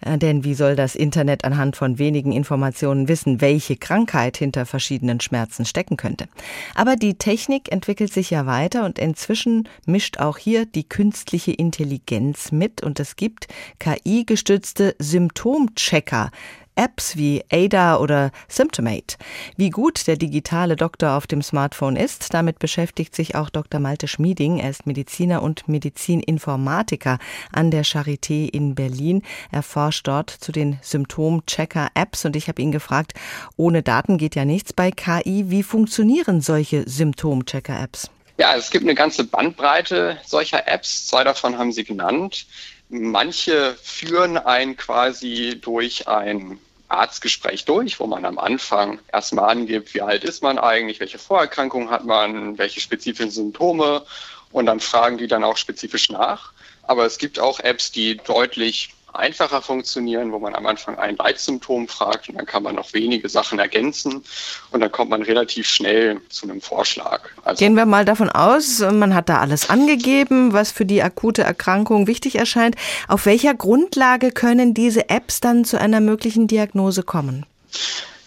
Äh, 0.00 0.18
denn 0.18 0.42
wie 0.42 0.54
soll 0.54 0.74
das 0.74 0.96
Internet 0.96 1.44
anhand 1.44 1.76
von 1.76 2.00
wenigen 2.00 2.32
Informationen 2.32 3.06
wissen, 3.06 3.40
welche 3.40 3.76
Krankheit 3.76 4.36
hinter 4.36 4.66
verschiedenen 4.66 5.20
Schmerzen 5.20 5.64
stecken 5.64 5.96
könnte? 5.96 6.26
Aber 6.74 6.96
die 6.96 7.14
Technik 7.14 7.70
entwickelt 7.70 8.12
sich 8.12 8.30
ja 8.30 8.46
weiter 8.46 8.84
und 8.84 8.98
inzwischen 8.98 9.68
mischt 9.86 10.18
auch 10.18 10.36
hier 10.36 10.66
die 10.66 10.88
künstliche 10.88 11.52
Intelligenz 11.52 12.50
mit 12.50 12.82
und 12.82 12.98
es 12.98 13.14
gibt 13.14 13.46
KI-gestützte 13.78 14.96
Symptomchecker. 14.98 16.32
Apps 16.76 17.16
wie 17.16 17.42
Ada 17.50 17.96
oder 17.96 18.30
Symptomate. 18.48 19.16
Wie 19.56 19.70
gut 19.70 20.06
der 20.06 20.16
digitale 20.16 20.76
Doktor 20.76 21.16
auf 21.16 21.26
dem 21.26 21.42
Smartphone 21.42 21.96
ist, 21.96 22.32
damit 22.34 22.58
beschäftigt 22.58 23.16
sich 23.16 23.34
auch 23.34 23.50
Dr. 23.50 23.80
Malte 23.80 24.06
Schmieding. 24.06 24.58
Er 24.58 24.70
ist 24.70 24.86
Mediziner 24.86 25.42
und 25.42 25.68
Medizininformatiker 25.68 27.18
an 27.52 27.70
der 27.70 27.84
Charité 27.84 28.48
in 28.48 28.74
Berlin. 28.74 29.22
Er 29.50 29.62
forscht 29.62 30.06
dort 30.06 30.30
zu 30.30 30.52
den 30.52 30.78
Symptomchecker-Apps 30.82 32.24
und 32.26 32.36
ich 32.36 32.48
habe 32.48 32.62
ihn 32.62 32.72
gefragt, 32.72 33.14
ohne 33.56 33.82
Daten 33.82 34.18
geht 34.18 34.34
ja 34.34 34.44
nichts 34.44 34.72
bei 34.72 34.90
KI. 34.90 35.46
Wie 35.48 35.62
funktionieren 35.62 36.40
solche 36.40 36.88
Symptomchecker-Apps? 36.88 38.10
Ja, 38.38 38.54
es 38.54 38.70
gibt 38.70 38.84
eine 38.84 38.94
ganze 38.94 39.24
Bandbreite 39.24 40.18
solcher 40.26 40.68
Apps. 40.68 41.06
Zwei 41.06 41.24
davon 41.24 41.56
haben 41.56 41.72
Sie 41.72 41.84
genannt. 41.84 42.46
Manche 42.88 43.76
führen 43.82 44.36
einen 44.36 44.76
quasi 44.76 45.58
durch 45.60 46.06
ein 46.06 46.58
Arztgespräch 46.88 47.64
durch, 47.64 47.98
wo 48.00 48.06
man 48.06 48.24
am 48.24 48.38
Anfang 48.38 49.00
erstmal 49.12 49.50
angibt, 49.50 49.94
wie 49.94 50.02
alt 50.02 50.24
ist 50.24 50.42
man 50.42 50.58
eigentlich, 50.58 51.00
welche 51.00 51.18
Vorerkrankungen 51.18 51.90
hat 51.90 52.04
man, 52.04 52.58
welche 52.58 52.80
spezifischen 52.80 53.30
Symptome 53.30 54.04
und 54.52 54.66
dann 54.66 54.80
fragen 54.80 55.18
die 55.18 55.26
dann 55.26 55.44
auch 55.44 55.56
spezifisch 55.56 56.10
nach. 56.10 56.52
Aber 56.82 57.04
es 57.04 57.18
gibt 57.18 57.38
auch 57.38 57.60
Apps, 57.60 57.90
die 57.90 58.16
deutlich 58.16 58.95
einfacher 59.16 59.62
funktionieren, 59.62 60.32
wo 60.32 60.38
man 60.38 60.54
am 60.54 60.66
Anfang 60.66 60.98
ein 60.98 61.16
Leitsymptom 61.16 61.88
fragt 61.88 62.28
und 62.28 62.36
dann 62.36 62.46
kann 62.46 62.62
man 62.62 62.74
noch 62.74 62.92
wenige 62.92 63.28
Sachen 63.28 63.58
ergänzen 63.58 64.24
und 64.70 64.80
dann 64.80 64.92
kommt 64.92 65.10
man 65.10 65.22
relativ 65.22 65.66
schnell 65.66 66.20
zu 66.28 66.46
einem 66.46 66.60
Vorschlag. 66.60 67.20
Also 67.44 67.58
Gehen 67.58 67.74
wir 67.74 67.86
mal 67.86 68.04
davon 68.04 68.28
aus, 68.28 68.80
man 68.80 69.14
hat 69.14 69.28
da 69.28 69.40
alles 69.40 69.70
angegeben, 69.70 70.52
was 70.52 70.70
für 70.70 70.86
die 70.86 71.02
akute 71.02 71.42
Erkrankung 71.42 72.06
wichtig 72.06 72.36
erscheint. 72.36 72.76
Auf 73.08 73.26
welcher 73.26 73.54
Grundlage 73.54 74.30
können 74.30 74.74
diese 74.74 75.08
Apps 75.08 75.40
dann 75.40 75.64
zu 75.64 75.80
einer 75.80 76.00
möglichen 76.00 76.46
Diagnose 76.46 77.02
kommen? 77.02 77.46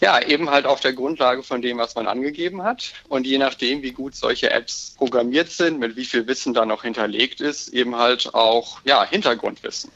Ja, 0.01 0.21
eben 0.21 0.49
halt 0.49 0.65
auf 0.65 0.79
der 0.79 0.93
Grundlage 0.93 1.43
von 1.43 1.61
dem, 1.61 1.77
was 1.77 1.95
man 1.95 2.07
angegeben 2.07 2.63
hat. 2.63 2.93
Und 3.09 3.27
je 3.27 3.37
nachdem, 3.37 3.81
wie 3.81 3.91
gut 3.91 4.15
solche 4.15 4.49
Apps 4.49 4.95
programmiert 4.97 5.51
sind, 5.51 5.79
mit 5.79 5.95
wie 5.95 6.05
viel 6.05 6.25
Wissen 6.27 6.53
da 6.53 6.65
noch 6.65 6.83
hinterlegt 6.83 7.41
ist, 7.41 7.69
eben 7.69 7.95
halt 7.95 8.33
auch 8.33 8.79
ja, 8.85 9.05
Hintergrundwissen. 9.05 9.91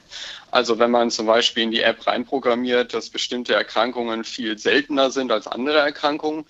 Also 0.52 0.78
wenn 0.78 0.92
man 0.92 1.10
zum 1.10 1.26
Beispiel 1.26 1.64
in 1.64 1.72
die 1.72 1.82
App 1.82 2.06
reinprogrammiert, 2.06 2.94
dass 2.94 3.10
bestimmte 3.10 3.54
Erkrankungen 3.54 4.24
viel 4.24 4.58
seltener 4.58 5.10
sind 5.10 5.32
als 5.32 5.48
andere 5.48 5.80
Erkrankungen, 5.80 6.46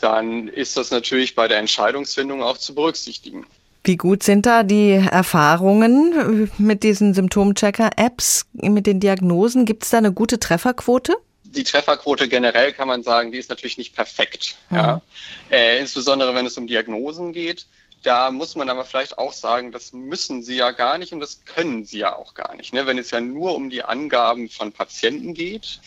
dann 0.00 0.48
ist 0.48 0.76
das 0.76 0.90
natürlich 0.90 1.34
bei 1.34 1.48
der 1.48 1.58
Entscheidungsfindung 1.58 2.42
auch 2.42 2.58
zu 2.58 2.74
berücksichtigen. 2.74 3.44
Wie 3.86 3.98
gut 3.98 4.22
sind 4.22 4.46
da 4.46 4.62
die 4.62 4.92
Erfahrungen 4.92 6.50
mit 6.56 6.82
diesen 6.82 7.12
Symptomchecker-Apps, 7.12 8.46
mit 8.54 8.86
den 8.86 8.98
Diagnosen? 8.98 9.66
Gibt 9.66 9.84
es 9.84 9.90
da 9.90 9.98
eine 9.98 10.12
gute 10.12 10.40
Trefferquote? 10.40 11.14
Die 11.54 11.64
Trefferquote 11.64 12.28
generell 12.28 12.72
kann 12.72 12.88
man 12.88 13.02
sagen, 13.02 13.32
die 13.32 13.38
ist 13.38 13.50
natürlich 13.50 13.78
nicht 13.78 13.94
perfekt. 13.94 14.56
Mhm. 14.70 14.76
Ja. 14.76 15.02
Äh, 15.50 15.80
insbesondere 15.80 16.34
wenn 16.34 16.46
es 16.46 16.56
um 16.56 16.66
Diagnosen 16.66 17.32
geht. 17.32 17.66
Da 18.04 18.30
muss 18.30 18.54
man 18.54 18.68
aber 18.68 18.84
vielleicht 18.84 19.16
auch 19.16 19.32
sagen, 19.32 19.72
das 19.72 19.94
müssen 19.94 20.42
sie 20.42 20.56
ja 20.56 20.72
gar 20.72 20.98
nicht 20.98 21.14
und 21.14 21.20
das 21.20 21.42
können 21.46 21.86
sie 21.86 21.98
ja 21.98 22.14
auch 22.14 22.34
gar 22.34 22.54
nicht. 22.54 22.74
Ne? 22.74 22.86
Wenn 22.86 22.98
es 22.98 23.10
ja 23.10 23.20
nur 23.20 23.54
um 23.54 23.70
die 23.70 23.82
Angaben 23.82 24.50
von 24.50 24.72
Patienten 24.72 25.32
geht, 25.32 25.80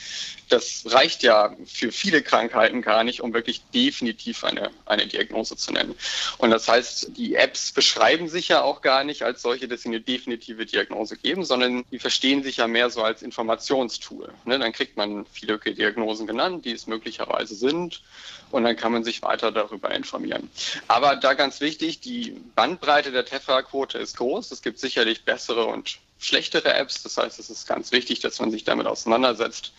das 0.50 0.84
reicht 0.88 1.24
ja 1.24 1.56
für 1.66 1.92
viele 1.92 2.24
Krankheiten 2.24 2.82
gar 2.82 3.04
nicht, 3.04 3.22
um 3.22 3.34
wirklich 3.34 3.62
definitiv 3.74 4.44
eine, 4.44 4.72
eine 4.86 5.06
Diagnose 5.06 5.58
zu 5.58 5.72
nennen. 5.72 5.94
Und 6.40 6.50
das 6.50 6.68
heißt, 6.68 7.18
die 7.18 7.36
Apps 7.36 7.72
beschreiben 7.72 8.30
sich 8.30 8.48
ja 8.48 8.62
auch 8.62 8.82
gar 8.82 9.04
nicht 9.04 9.22
als 9.22 9.44
solche, 9.44 9.68
dass 9.68 9.82
sie 9.82 9.90
eine 9.90 10.02
definitive 10.02 10.66
Diagnose 10.66 11.18
geben, 11.18 11.46
sondern 11.46 11.86
die 11.92 12.00
verstehen 12.00 12.42
sich 12.44 12.58
ja 12.58 12.68
mehr 12.68 12.90
so 12.90 13.04
als 13.04 13.22
Informationstool. 13.22 14.34
Ne? 14.46 14.58
Dann 14.58 14.72
kriegt 14.72 14.98
man 14.98 15.26
viele 15.32 15.60
Diagnosen 15.60 16.26
genannt, 16.26 16.66
die 16.66 16.72
es 16.72 16.88
möglicherweise 16.88 17.54
sind. 17.54 18.02
Und 18.50 18.64
dann 18.64 18.78
kann 18.78 18.94
man 18.94 19.04
sich 19.04 19.22
weiter 19.24 19.52
darüber 19.52 19.92
informieren. 19.92 20.50
Aber 20.88 21.18
da 21.18 21.34
ganz 21.34 21.60
wichtig, 21.60 22.00
die 22.08 22.42
Bandbreite 22.56 23.12
der 23.12 23.26
Tetra-Quote 23.26 23.98
ist 23.98 24.18
groß. 24.18 24.52
Es 24.52 24.62
gibt 24.62 24.80
sicherlich 24.80 25.26
bessere 25.26 25.66
und 25.66 26.00
schlechtere 26.20 26.74
Apps. 26.74 27.04
Das 27.04 27.18
heißt, 27.18 27.38
es 27.40 27.50
ist 27.50 27.68
ganz 27.68 27.92
wichtig, 27.92 28.22
dass 28.22 28.40
man 28.40 28.50
sich 28.50 28.64
damit 28.64 28.88
auseinandersetzt, 28.88 29.74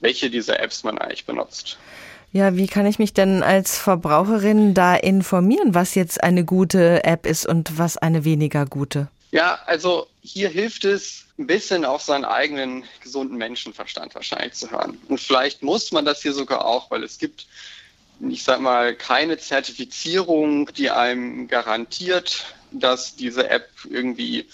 welche 0.00 0.30
dieser 0.30 0.60
Apps 0.60 0.82
man 0.82 0.98
eigentlich 0.98 1.26
benutzt. 1.26 1.78
Ja, 2.32 2.56
wie 2.56 2.66
kann 2.66 2.86
ich 2.86 2.98
mich 2.98 3.12
denn 3.12 3.42
als 3.42 3.78
Verbraucherin 3.78 4.74
da 4.74 4.96
informieren, 4.96 5.74
was 5.74 5.94
jetzt 5.94 6.24
eine 6.24 6.44
gute 6.44 7.04
App 7.04 7.26
ist 7.26 7.46
und 7.46 7.78
was 7.78 7.96
eine 7.96 8.24
weniger 8.24 8.66
gute? 8.66 9.08
Ja, 9.30 9.60
also 9.66 10.08
hier 10.22 10.48
hilft 10.48 10.84
es, 10.84 11.26
ein 11.38 11.46
bisschen 11.46 11.84
auf 11.84 12.02
seinen 12.02 12.24
eigenen 12.24 12.84
gesunden 13.02 13.36
Menschenverstand 13.36 14.14
wahrscheinlich 14.14 14.54
zu 14.54 14.70
hören. 14.70 14.98
Und 15.08 15.20
vielleicht 15.20 15.62
muss 15.62 15.90
man 15.90 16.04
das 16.04 16.22
hier 16.22 16.32
sogar 16.32 16.64
auch, 16.64 16.90
weil 16.90 17.02
es 17.02 17.18
gibt, 17.18 17.46
ich 18.20 18.44
sag 18.44 18.60
mal, 18.60 18.94
keine 18.94 19.38
Zertifizierung, 19.38 20.72
die 20.74 20.90
einem 20.90 21.48
garantiert, 21.48 22.54
dass 22.70 23.16
diese 23.16 23.48
App 23.48 23.68
irgendwie 23.88 24.46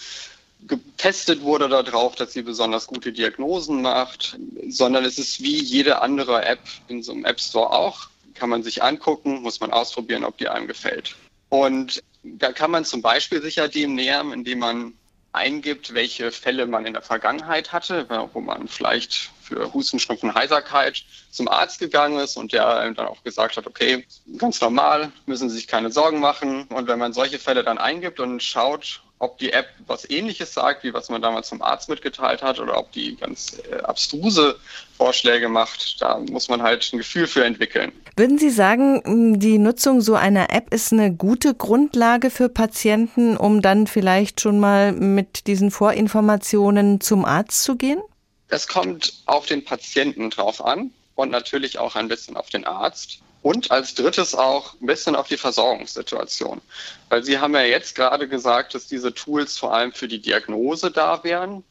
getestet 0.67 1.41
wurde 1.43 1.69
darauf, 1.69 2.17
dass 2.17 2.33
sie 2.33 2.43
besonders 2.43 2.87
gute 2.87 3.13
Diagnosen 3.13 3.83
macht, 3.83 4.39
sondern 4.69 5.05
es 5.05 5.19
ist 5.19 5.43
wie 5.43 5.63
jede 5.63 6.03
andere 6.03 6.45
App 6.45 6.61
in 6.89 7.03
so 7.03 7.13
einem 7.13 7.25
App 7.25 7.41
Store 7.41 7.71
auch. 7.71 8.09
Kann 8.35 8.51
man 8.51 8.63
sich 8.63 8.83
angucken, 8.83 9.43
muss 9.43 9.61
man 9.61 9.73
ausprobieren, 9.73 10.25
ob 10.25 10.39
die 10.39 10.49
einem 10.49 10.67
gefällt. 10.67 11.17
Und 11.49 12.03
da 12.23 12.53
kann 12.53 12.71
man 12.71 12.85
zum 12.85 13.03
Beispiel 13.03 13.43
sich 13.43 13.57
ja 13.57 13.69
dem 13.69 13.95
nähern, 13.95 14.33
indem 14.33 14.61
man 14.61 14.93
eingibt, 15.33 15.95
welche 15.95 16.33
Fälle 16.33 16.67
man 16.67 16.87
in 16.87 16.93
der 16.93 17.03
Vergangenheit 17.03 17.73
hatte, 17.73 18.07
wo 18.33 18.41
man 18.41 18.69
vielleicht 18.69 19.31
für 19.41 19.73
Husten, 19.73 19.99
Schnupfen, 19.99 20.35
Heiserkeit 20.35 21.05
zum 21.31 21.49
Arzt 21.49 21.79
gegangen 21.79 22.19
ist 22.19 22.37
und 22.37 22.53
der 22.53 22.91
dann 22.93 23.07
auch 23.07 23.23
gesagt 23.23 23.57
hat, 23.57 23.67
okay, 23.67 24.07
ganz 24.39 24.61
normal, 24.61 25.13
müssen 25.27 25.49
Sie 25.49 25.57
sich 25.57 25.67
keine 25.67 25.91
Sorgen 25.91 26.21
machen. 26.21 26.65
Und 26.65 26.89
wenn 26.89 26.99
man 26.99 27.13
solche 27.13 27.39
Fälle 27.39 27.63
dann 27.63 27.79
eingibt 27.79 28.21
und 28.21 28.43
schaut, 28.43 29.03
ob 29.21 29.39
die 29.39 29.53
App 29.53 29.69
was 29.87 30.09
ähnliches 30.09 30.55
sagt, 30.55 30.83
wie 30.83 30.93
was 30.95 31.11
man 31.11 31.23
damals 31.23 31.49
zum 31.49 31.63
Arzt 31.63 31.89
mitgeteilt 31.89 32.43
hat, 32.43 32.59
oder 32.59 32.77
ob 32.77 32.91
die 32.93 33.17
ganz 33.17 33.61
äh, 33.71 33.77
abstruse 33.83 34.59
Vorschläge 34.97 35.49
macht, 35.49 36.01
da 36.01 36.19
muss 36.19 36.49
man 36.49 36.63
halt 36.63 36.91
ein 36.93 36.99
Gefühl 36.99 37.27
für 37.27 37.45
entwickeln. 37.45 37.93
Würden 38.17 38.39
Sie 38.39 38.51
sagen, 38.51 39.39
die 39.39 39.59
Nutzung 39.59 40.01
so 40.01 40.15
einer 40.15 40.51
App 40.51 40.73
ist 40.73 40.93
eine 40.93 41.13
gute 41.15 41.55
Grundlage 41.55 42.31
für 42.31 42.49
Patienten, 42.49 43.37
um 43.37 43.61
dann 43.63 43.87
vielleicht 43.87 44.41
schon 44.41 44.59
mal 44.59 44.93
mit 44.93 45.47
diesen 45.47 45.71
Vorinformationen 45.71 47.01
zum 47.01 47.25
Arzt 47.25 47.63
zu 47.63 47.77
gehen? 47.77 48.01
Es 48.49 48.67
kommt 48.67 49.23
auf 49.27 49.47
den 49.47 49.65
Patienten 49.65 50.31
drauf 50.31 50.65
an 50.65 50.91
und 51.15 51.31
natürlich 51.31 51.79
auch 51.79 51.95
ein 51.95 52.09
bisschen 52.09 52.37
auf 52.37 52.49
den 52.49 52.67
Arzt. 52.67 53.21
Und 53.43 53.71
als 53.71 53.95
drittes 53.95 54.35
auch 54.35 54.75
ein 54.81 54.87
bisschen 54.87 55.17
auf 55.17 55.29
die 55.29 55.39
Versorgungssituation. 55.39 56.61
Weil 57.09 57.25
Sie 57.25 57.39
haben 57.39 57.55
ja 57.55 57.63
jetzt 57.63 57.95
gerade 57.95 58.29
gesagt, 58.29 58.75
dass 58.75 58.87
diese 58.87 59.15
Tools 59.15 59.57
vor 59.57 59.73
allem 59.73 59.93
für 59.93 60.09
die 60.09 60.21
Diagnose 60.21 60.91
da 60.91 61.25
wären. 61.25 61.65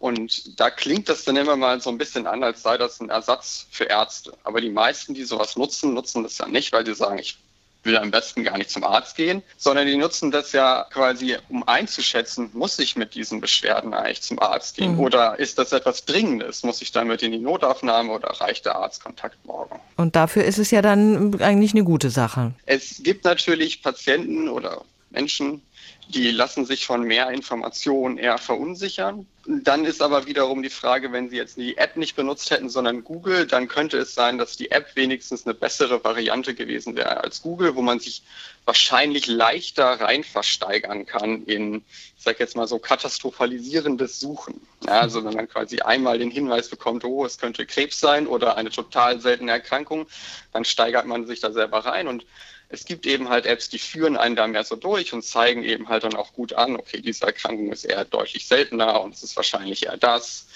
Und 0.00 0.60
da 0.60 0.68
klingt 0.68 1.08
das 1.08 1.24
dann 1.24 1.36
immer 1.36 1.56
mal 1.56 1.80
so 1.80 1.88
ein 1.88 1.96
bisschen 1.96 2.26
an, 2.26 2.44
als 2.44 2.62
sei 2.62 2.76
das 2.76 3.00
ein 3.00 3.08
Ersatz 3.08 3.66
für 3.70 3.84
Ärzte. 3.84 4.36
Aber 4.44 4.60
die 4.60 4.68
meisten, 4.68 5.14
die 5.14 5.24
sowas 5.24 5.56
nutzen, 5.56 5.94
nutzen 5.94 6.22
das 6.22 6.36
ja 6.36 6.46
nicht, 6.46 6.72
weil 6.72 6.84
sie 6.84 6.94
sagen, 6.94 7.18
ich 7.18 7.38
will 7.84 7.96
am 7.96 8.10
besten 8.10 8.44
gar 8.44 8.58
nicht 8.58 8.70
zum 8.70 8.84
Arzt 8.84 9.16
gehen, 9.16 9.42
sondern 9.56 9.86
die 9.86 9.96
nutzen 9.96 10.30
das 10.30 10.52
ja 10.52 10.86
quasi, 10.90 11.36
um 11.48 11.66
einzuschätzen, 11.66 12.50
muss 12.52 12.78
ich 12.78 12.96
mit 12.96 13.14
diesen 13.14 13.40
Beschwerden 13.40 13.94
eigentlich 13.94 14.22
zum 14.22 14.38
Arzt 14.40 14.76
gehen? 14.76 14.94
Mhm. 14.94 15.00
Oder 15.00 15.38
ist 15.38 15.58
das 15.58 15.72
etwas 15.72 16.04
Dringendes? 16.04 16.62
Muss 16.62 16.82
ich 16.82 16.92
damit 16.92 17.22
in 17.22 17.32
die 17.32 17.38
Notaufnahme 17.38 18.12
oder 18.12 18.28
reicht 18.28 18.66
der 18.66 18.76
Arztkontakt 18.76 19.44
morgen? 19.44 19.78
Und 19.96 20.16
dafür 20.16 20.44
ist 20.44 20.58
es 20.58 20.70
ja 20.70 20.82
dann 20.82 21.40
eigentlich 21.40 21.72
eine 21.72 21.84
gute 21.84 22.10
Sache. 22.10 22.54
Es 22.66 23.02
gibt 23.02 23.24
natürlich 23.24 23.82
Patienten 23.82 24.48
oder 24.48 24.82
Menschen, 25.10 25.62
die 26.08 26.30
lassen 26.30 26.66
sich 26.66 26.86
von 26.86 27.02
mehr 27.02 27.30
Informationen 27.30 28.18
eher 28.18 28.38
verunsichern. 28.38 29.26
Dann 29.46 29.84
ist 29.84 30.00
aber 30.00 30.26
wiederum 30.26 30.62
die 30.62 30.70
Frage, 30.70 31.12
wenn 31.12 31.28
Sie 31.28 31.36
jetzt 31.36 31.58
die 31.58 31.76
App 31.76 31.96
nicht 31.96 32.16
benutzt 32.16 32.50
hätten, 32.50 32.70
sondern 32.70 33.04
Google, 33.04 33.46
dann 33.46 33.68
könnte 33.68 33.98
es 33.98 34.14
sein, 34.14 34.38
dass 34.38 34.56
die 34.56 34.70
App 34.70 34.96
wenigstens 34.96 35.44
eine 35.44 35.54
bessere 35.54 36.02
Variante 36.02 36.54
gewesen 36.54 36.96
wäre 36.96 37.22
als 37.22 37.42
Google, 37.42 37.74
wo 37.74 37.82
man 37.82 38.00
sich 38.00 38.22
wahrscheinlich 38.64 39.26
leichter 39.26 40.00
rein 40.00 40.24
versteigern 40.24 41.04
kann 41.04 41.44
in, 41.44 41.84
ich 42.16 42.22
sage 42.22 42.38
jetzt 42.38 42.56
mal 42.56 42.66
so, 42.66 42.78
katastrophalisierendes 42.78 44.18
Suchen. 44.18 44.62
Ja, 44.86 45.00
also 45.00 45.22
wenn 45.24 45.34
man 45.34 45.48
quasi 45.48 45.80
einmal 45.80 46.18
den 46.18 46.30
Hinweis 46.30 46.70
bekommt, 46.70 47.04
oh, 47.04 47.26
es 47.26 47.36
könnte 47.36 47.66
Krebs 47.66 48.00
sein 48.00 48.26
oder 48.26 48.56
eine 48.56 48.70
total 48.70 49.20
seltene 49.20 49.52
Erkrankung, 49.52 50.06
dann 50.54 50.64
steigert 50.64 51.06
man 51.06 51.26
sich 51.26 51.40
da 51.40 51.52
selber 51.52 51.84
rein 51.84 52.08
und 52.08 52.24
es 52.68 52.84
gibt 52.84 53.06
eben 53.06 53.28
halt 53.28 53.46
Apps, 53.46 53.68
die 53.68 53.78
führen 53.78 54.16
einen 54.16 54.36
da 54.36 54.46
mehr 54.46 54.64
so 54.64 54.76
durch 54.76 55.12
und 55.12 55.24
zeigen 55.24 55.62
eben 55.62 55.88
halt 55.88 56.04
dann 56.04 56.14
auch 56.14 56.32
gut 56.32 56.52
an, 56.52 56.76
okay, 56.76 57.00
diese 57.00 57.26
Erkrankung 57.26 57.72
ist 57.72 57.84
eher 57.84 58.04
deutlich 58.04 58.46
seltener 58.46 59.00
und 59.02 59.14
es 59.14 59.22
ist 59.22 59.36
wahrscheinlich 59.36 59.86
eher 59.86 59.96
das. 59.96 60.46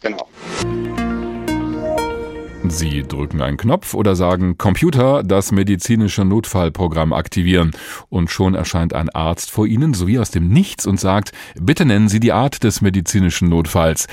Genau. 0.00 0.28
Sie 2.68 3.02
drücken 3.02 3.42
einen 3.42 3.56
Knopf 3.56 3.94
oder 3.94 4.14
sagen 4.14 4.56
Computer 4.56 5.24
das 5.24 5.50
medizinische 5.50 6.24
Notfallprogramm 6.24 7.12
aktivieren 7.12 7.72
und 8.08 8.30
schon 8.30 8.54
erscheint 8.54 8.94
ein 8.94 9.08
Arzt 9.08 9.50
vor 9.50 9.66
Ihnen 9.66 9.92
sowie 9.92 10.20
aus 10.20 10.30
dem 10.30 10.48
Nichts 10.48 10.86
und 10.86 11.00
sagt, 11.00 11.32
bitte 11.60 11.84
nennen 11.84 12.08
Sie 12.08 12.20
die 12.20 12.32
Art 12.32 12.62
des 12.62 12.80
medizinischen 12.80 13.48
Notfalls. 13.48 14.06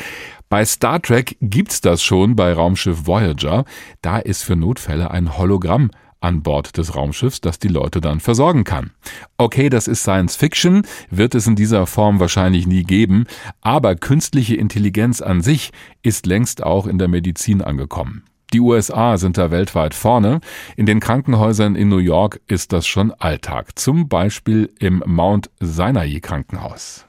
Bei 0.49 0.65
Star 0.65 1.01
Trek 1.01 1.37
gibt's 1.39 1.81
das 1.81 2.01
schon 2.01 2.35
bei 2.35 2.51
Raumschiff 2.51 3.05
Voyager. 3.05 3.65
Da 4.01 4.17
ist 4.17 4.43
für 4.43 4.55
Notfälle 4.55 5.11
ein 5.11 5.37
Hologramm 5.37 5.91
an 6.19 6.43
Bord 6.43 6.77
des 6.77 6.95
Raumschiffs, 6.95 7.41
das 7.41 7.59
die 7.59 7.67
Leute 7.67 8.01
dann 8.01 8.19
versorgen 8.19 8.63
kann. 8.63 8.91
Okay, 9.37 9.69
das 9.69 9.87
ist 9.87 10.01
Science 10.01 10.35
Fiction, 10.35 10.83
wird 11.09 11.35
es 11.35 11.47
in 11.47 11.55
dieser 11.55 11.85
Form 11.85 12.19
wahrscheinlich 12.19 12.67
nie 12.67 12.83
geben, 12.83 13.25
aber 13.61 13.95
künstliche 13.95 14.55
Intelligenz 14.55 15.21
an 15.21 15.41
sich 15.41 15.71
ist 16.03 16.25
längst 16.25 16.63
auch 16.63 16.87
in 16.87 16.97
der 16.97 17.07
Medizin 17.07 17.61
angekommen. 17.61 18.23
Die 18.53 18.61
USA 18.61 19.17
sind 19.17 19.37
da 19.37 19.51
weltweit 19.51 19.93
vorne. 19.93 20.39
In 20.77 20.85
den 20.85 21.01
Krankenhäusern 21.01 21.75
in 21.75 21.89
New 21.89 21.97
York 21.97 22.39
ist 22.47 22.71
das 22.71 22.87
schon 22.87 23.11
Alltag. 23.11 23.77
Zum 23.77 24.07
Beispiel 24.07 24.73
im 24.79 25.03
Mount 25.05 25.49
Sinai 25.59 26.19
Krankenhaus. 26.21 27.05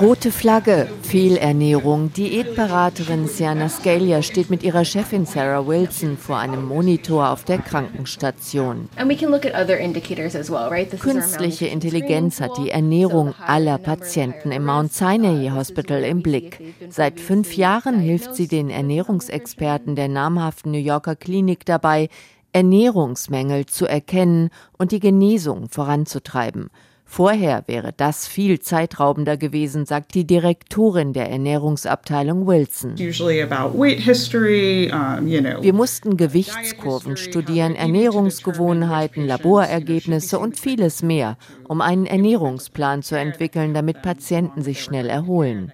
Rote 0.00 0.30
Flagge, 0.30 0.88
Fehlernährung. 1.02 2.12
Diätberaterin 2.12 3.26
Siana 3.26 3.68
Scalia 3.68 4.22
steht 4.22 4.50
mit 4.50 4.62
ihrer 4.62 4.84
Chefin 4.84 5.26
Sarah 5.26 5.66
Wilson 5.66 6.16
vor 6.16 6.38
einem 6.38 6.64
Monitor 6.64 7.30
auf 7.30 7.44
der 7.44 7.58
Krankenstation. 7.58 8.88
Künstliche 11.00 11.66
Intelligenz 11.66 12.40
hat 12.40 12.56
die 12.58 12.70
Ernährung 12.70 13.34
aller 13.44 13.78
Patienten 13.78 14.52
im 14.52 14.64
Mount 14.64 14.92
Sinai 14.92 15.50
Hospital 15.50 16.04
im 16.04 16.22
Blick. 16.22 16.60
Seit 16.90 17.18
fünf 17.18 17.56
Jahren 17.56 17.98
hilft 17.98 18.36
sie 18.36 18.46
den 18.46 18.70
Ernährungsexperten 18.70 19.96
der 19.96 20.08
namhaften 20.08 20.70
New 20.70 20.78
Yorker 20.78 21.16
Klinik 21.16 21.66
dabei, 21.66 22.08
Ernährungsmängel 22.52 23.66
zu 23.66 23.86
erkennen 23.86 24.50
und 24.78 24.92
die 24.92 25.00
Genesung 25.00 25.68
voranzutreiben. 25.68 26.70
Vorher 27.14 27.62
wäre 27.68 27.92
das 27.96 28.26
viel 28.26 28.58
zeitraubender 28.58 29.36
gewesen, 29.36 29.86
sagt 29.86 30.16
die 30.16 30.26
Direktorin 30.26 31.12
der 31.12 31.30
Ernährungsabteilung 31.30 32.44
Wilson. 32.44 32.98
Wir 32.98 33.14
mussten 35.72 36.16
Gewichtskurven 36.16 37.16
studieren, 37.16 37.76
Ernährungsgewohnheiten, 37.76 39.28
Laborergebnisse 39.28 40.40
und 40.40 40.58
vieles 40.58 41.04
mehr, 41.04 41.38
um 41.68 41.80
einen 41.80 42.06
Ernährungsplan 42.06 43.02
zu 43.02 43.16
entwickeln, 43.16 43.74
damit 43.74 44.02
Patienten 44.02 44.62
sich 44.62 44.82
schnell 44.82 45.08
erholen. 45.08 45.72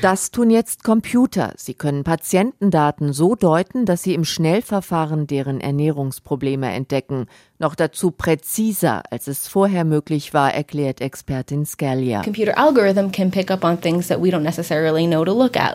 Das 0.00 0.30
tun 0.30 0.50
jetzt 0.50 0.84
Computer. 0.84 1.52
Sie 1.56 1.74
können 1.74 2.04
Patientendaten 2.04 3.12
so 3.12 3.34
deuten, 3.34 3.84
dass 3.86 4.02
sie 4.02 4.14
im 4.14 4.24
Schnellverfahren 4.24 5.26
deren 5.26 5.60
Ernährungsprobleme 5.60 6.70
entdecken. 6.72 7.26
Noch 7.58 7.74
dazu 7.74 8.10
präziser, 8.10 9.02
als 9.10 9.26
es 9.26 9.46
vorher 9.46 9.84
möglich 9.84 10.32
war, 10.32 10.54
erklärt 10.54 11.02
Expertin 11.02 11.66
Scalia. 11.66 12.22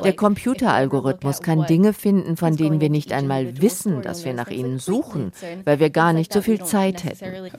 Der 0.04 0.14
Computeralgorithmus 0.16 1.42
kann 1.44 1.66
Dinge 1.68 1.94
finden, 1.94 2.38
von 2.38 2.56
denen 2.56 2.82
wir 2.82 2.90
nicht 2.90 3.14
einmal 3.14 3.62
wissen, 3.62 4.02
dass 4.02 4.26
wir 4.26 4.34
nach 4.34 4.50
ihnen 4.50 4.80
suchen, 4.80 5.32
weil 5.64 5.80
wir 5.80 5.92
gar 5.92 6.14
nicht 6.14 6.34
so 6.34 6.42
viel 6.42 6.64
Zeit 6.64 7.04
hätten. 7.04 7.52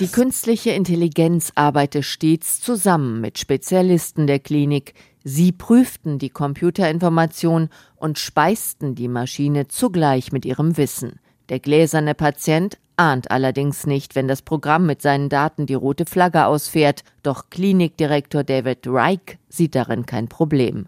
Die 0.00 0.08
künstliche 0.08 0.70
Intelligenz 0.70 1.52
arbeitet 1.54 2.04
stets 2.04 2.60
zusammen 2.60 3.20
mit 3.20 3.38
Spezialisten 3.38 4.26
der 4.26 4.38
Klinik. 4.38 4.94
Sie 5.22 5.52
prüften 5.52 6.18
die 6.18 6.30
Computerinformation 6.30 7.68
und 7.96 8.18
speisten 8.18 8.94
die 8.94 9.08
Maschine 9.08 9.68
zugleich 9.68 10.32
mit 10.32 10.44
ihrem 10.44 10.76
Wissen. 10.76 11.20
Der 11.48 11.58
gläserne 11.58 12.14
Patient 12.14 12.78
ahnt 12.96 13.30
allerdings 13.30 13.86
nicht, 13.86 14.14
wenn 14.14 14.28
das 14.28 14.42
Programm 14.42 14.86
mit 14.86 15.00
seinen 15.00 15.28
Daten 15.28 15.66
die 15.66 15.74
rote 15.74 16.04
Flagge 16.04 16.46
ausfährt. 16.46 17.02
Doch 17.22 17.50
Klinikdirektor 17.50 18.44
David 18.44 18.86
Reich 18.86 19.38
sieht 19.50 19.74
darin 19.74 20.06
kein 20.06 20.28
Problem. 20.28 20.86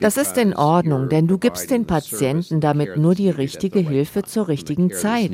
Das 0.00 0.16
ist 0.16 0.38
in 0.38 0.56
Ordnung, 0.56 1.08
denn 1.08 1.28
du 1.28 1.38
gibst 1.38 1.70
den 1.70 1.86
Patienten 1.86 2.60
damit 2.60 2.96
nur 2.96 3.14
die 3.14 3.28
richtige 3.28 3.80
Hilfe 3.80 4.22
zur 4.22 4.48
richtigen 4.48 4.90
Zeit. 4.90 5.32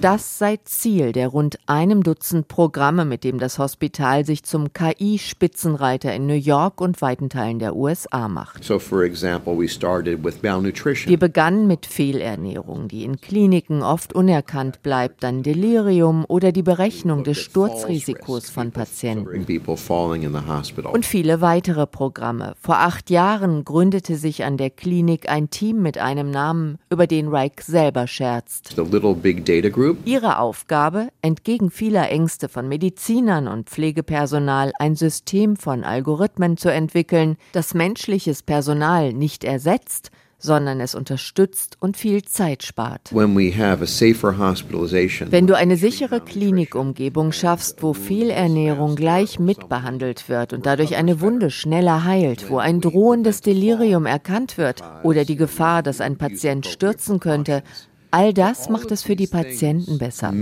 Das 0.00 0.38
sei 0.38 0.58
Ziel 0.64 1.12
der 1.12 1.28
rund 1.28 1.58
einem 1.66 2.04
Dutzend 2.04 2.46
Programme, 2.46 3.04
mit 3.04 3.24
dem 3.24 3.38
das 3.38 3.58
Hospital 3.58 4.24
sich 4.24 4.44
zum 4.44 4.72
KI-Spitzenreiter 4.72 6.14
in 6.14 6.26
New 6.26 6.34
York 6.34 6.80
und 6.80 7.02
weiten 7.02 7.28
Teilen 7.28 7.58
der 7.58 7.74
USA 7.74 8.28
macht. 8.28 8.68
Wir 8.68 8.78
begannen 11.18 11.66
mit 11.66 11.86
Fehlernährung, 11.86 12.86
die 12.86 13.04
in 13.04 13.20
Kliniken 13.20 13.82
oft 13.82 14.14
unerkannt 14.14 14.82
bleibt, 14.82 15.24
dann 15.24 15.42
Delirium 15.42 16.24
oder 16.28 16.52
die 16.52 16.62
Berechnung 16.62 17.24
des 17.24 17.49
Sturzrisikos 17.50 18.48
von 18.48 18.70
Patienten. 18.70 19.26
Und 20.92 21.06
viele 21.06 21.40
weitere 21.40 21.86
Programme. 21.86 22.54
Vor 22.60 22.76
acht 22.78 23.10
Jahren 23.10 23.64
gründete 23.64 24.16
sich 24.16 24.44
an 24.44 24.56
der 24.56 24.70
Klinik 24.70 25.28
ein 25.28 25.50
Team 25.50 25.82
mit 25.82 25.98
einem 25.98 26.30
Namen, 26.30 26.78
über 26.90 27.06
den 27.06 27.28
Reich 27.28 27.52
selber 27.62 28.06
scherzt. 28.06 28.74
Ihre 30.04 30.38
Aufgabe, 30.38 31.08
entgegen 31.22 31.70
vieler 31.70 32.08
Ängste 32.10 32.48
von 32.48 32.68
Medizinern 32.68 33.48
und 33.48 33.68
Pflegepersonal, 33.68 34.72
ein 34.78 34.94
System 34.94 35.56
von 35.56 35.84
Algorithmen 35.84 36.56
zu 36.56 36.72
entwickeln, 36.72 37.36
das 37.52 37.74
menschliches 37.74 38.42
Personal 38.42 39.12
nicht 39.12 39.44
ersetzt, 39.44 40.10
sondern 40.40 40.80
es 40.80 40.94
unterstützt 40.94 41.76
und 41.80 41.96
viel 41.96 42.22
Zeit 42.24 42.62
spart. 42.64 43.10
Wenn 45.30 45.46
du 45.46 45.56
eine 45.56 45.76
sichere 45.76 46.20
Klinikumgebung 46.20 47.32
schaffst, 47.32 47.82
wo 47.82 47.92
Fehlernährung 47.92 48.96
gleich 48.96 49.38
mitbehandelt 49.38 50.28
wird 50.28 50.52
und 50.52 50.66
dadurch 50.66 50.96
eine 50.96 51.20
Wunde 51.20 51.50
schneller 51.50 52.04
heilt, 52.04 52.50
wo 52.50 52.58
ein 52.58 52.80
drohendes 52.80 53.42
Delirium 53.42 54.06
erkannt 54.06 54.58
wird 54.58 54.82
oder 55.04 55.24
die 55.24 55.36
Gefahr, 55.36 55.82
dass 55.82 56.00
ein 56.00 56.16
Patient 56.16 56.66
stürzen 56.66 57.20
könnte, 57.20 57.62
All 58.12 58.34
das 58.34 58.68
macht 58.68 58.90
es 58.90 59.04
für 59.04 59.14
die 59.14 59.28
Patienten 59.28 59.98
besser. 59.98 60.32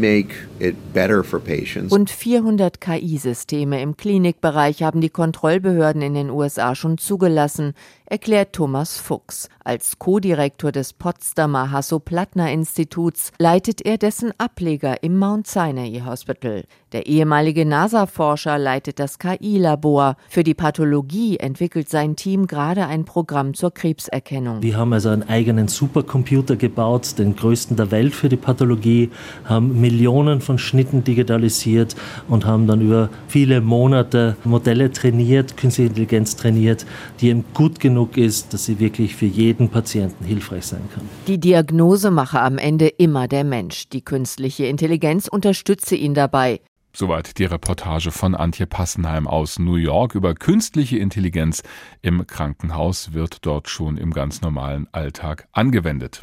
Rund 1.91 2.11
400 2.11 2.81
KI-Systeme 2.81 3.83
im 3.83 3.97
Klinikbereich 3.97 4.83
haben 4.83 5.03
die 5.03 5.11
Kontrollbehörden 5.11 6.01
in 6.01 6.15
den 6.15 6.31
USA 6.31 6.75
schon 6.75 6.97
zugelassen, 6.97 7.75
erklärt 8.07 8.55
Thomas 8.55 8.97
Fuchs. 8.97 9.51
Als 9.63 9.99
Co-Direktor 9.99 10.73
des 10.73 10.95
Potsdamer 10.95 11.71
Hasso-Plattner-Instituts 11.71 13.33
leitet 13.39 13.85
er 13.85 13.99
dessen 13.99 14.33
Ableger 14.39 15.03
im 15.03 15.19
Mount 15.19 15.47
Sinai 15.47 16.03
Hospital. 16.07 16.65
Der 16.93 17.07
ehemalige 17.07 17.67
NASA-Forscher 17.67 18.57
leitet 18.57 18.99
das 18.99 19.19
KI-Labor. 19.19 20.17
Für 20.31 20.43
die 20.43 20.55
Pathologie 20.55 21.37
entwickelt 21.37 21.91
sein 21.91 22.17
Team 22.17 22.47
gerade 22.47 22.87
ein 22.87 23.05
Programm 23.05 23.53
zur 23.53 23.75
Krebserkennung. 23.75 24.63
Wir 24.63 24.79
haben 24.79 24.95
also 24.95 25.11
einen 25.11 25.29
eigenen 25.29 25.69
Supercomputer 25.69 26.57
gebaut, 26.57 27.19
den 27.19 27.37
größten 27.37 27.58
der 27.67 27.91
Welt 27.91 28.15
für 28.15 28.29
die 28.29 28.37
Pathologie, 28.37 29.11
haben 29.45 29.81
Millionen 29.81 30.41
von 30.41 30.59
Schnitten 30.59 31.05
digitalisiert 31.05 31.95
und 32.29 32.47
haben 32.47 32.67
dann 32.67 32.81
über 32.81 33.11
viele 33.27 33.61
Monate 33.61 34.37
Modelle 34.45 34.91
trainiert, 34.93 35.57
künstliche 35.57 35.89
Intelligenz 35.89 36.37
trainiert, 36.37 36.87
die 37.21 37.29
eben 37.29 37.45
gut 37.55 37.81
genug 37.81 37.99
genug 37.99 38.17
ist, 38.17 38.53
dass 38.53 38.65
sie 38.65 38.79
wirklich 38.79 39.17
für 39.17 39.27
jeden 39.27 39.71
Patienten 39.71 40.25
hilfreich 40.25 40.67
sein 40.67 40.83
kann. 40.95 41.09
Die 41.27 41.39
Diagnose 41.39 42.11
mache 42.11 42.41
am 42.41 42.59
Ende 42.59 42.87
immer 42.87 43.29
der 43.29 43.45
Mensch. 43.45 43.89
Die 43.89 44.03
künstliche 44.03 44.67
Intelligenz 44.67 45.27
unterstütze 45.27 45.97
ihn 45.97 46.15
dabei. 46.15 46.61
Soweit 46.95 47.39
die 47.39 47.45
Reportage 47.45 48.11
von 48.11 48.35
Antje 48.35 48.67
Passenheim 48.67 49.27
aus 49.27 49.59
New 49.59 49.77
York 49.77 50.15
über 50.15 50.35
künstliche 50.35 50.99
Intelligenz 50.99 51.63
im 52.03 52.27
Krankenhaus 52.27 53.13
wird 53.13 53.47
dort 53.47 53.69
schon 53.69 53.97
im 53.97 54.13
ganz 54.13 54.43
normalen 54.43 54.87
Alltag 54.93 55.49
angewendet. 55.53 56.23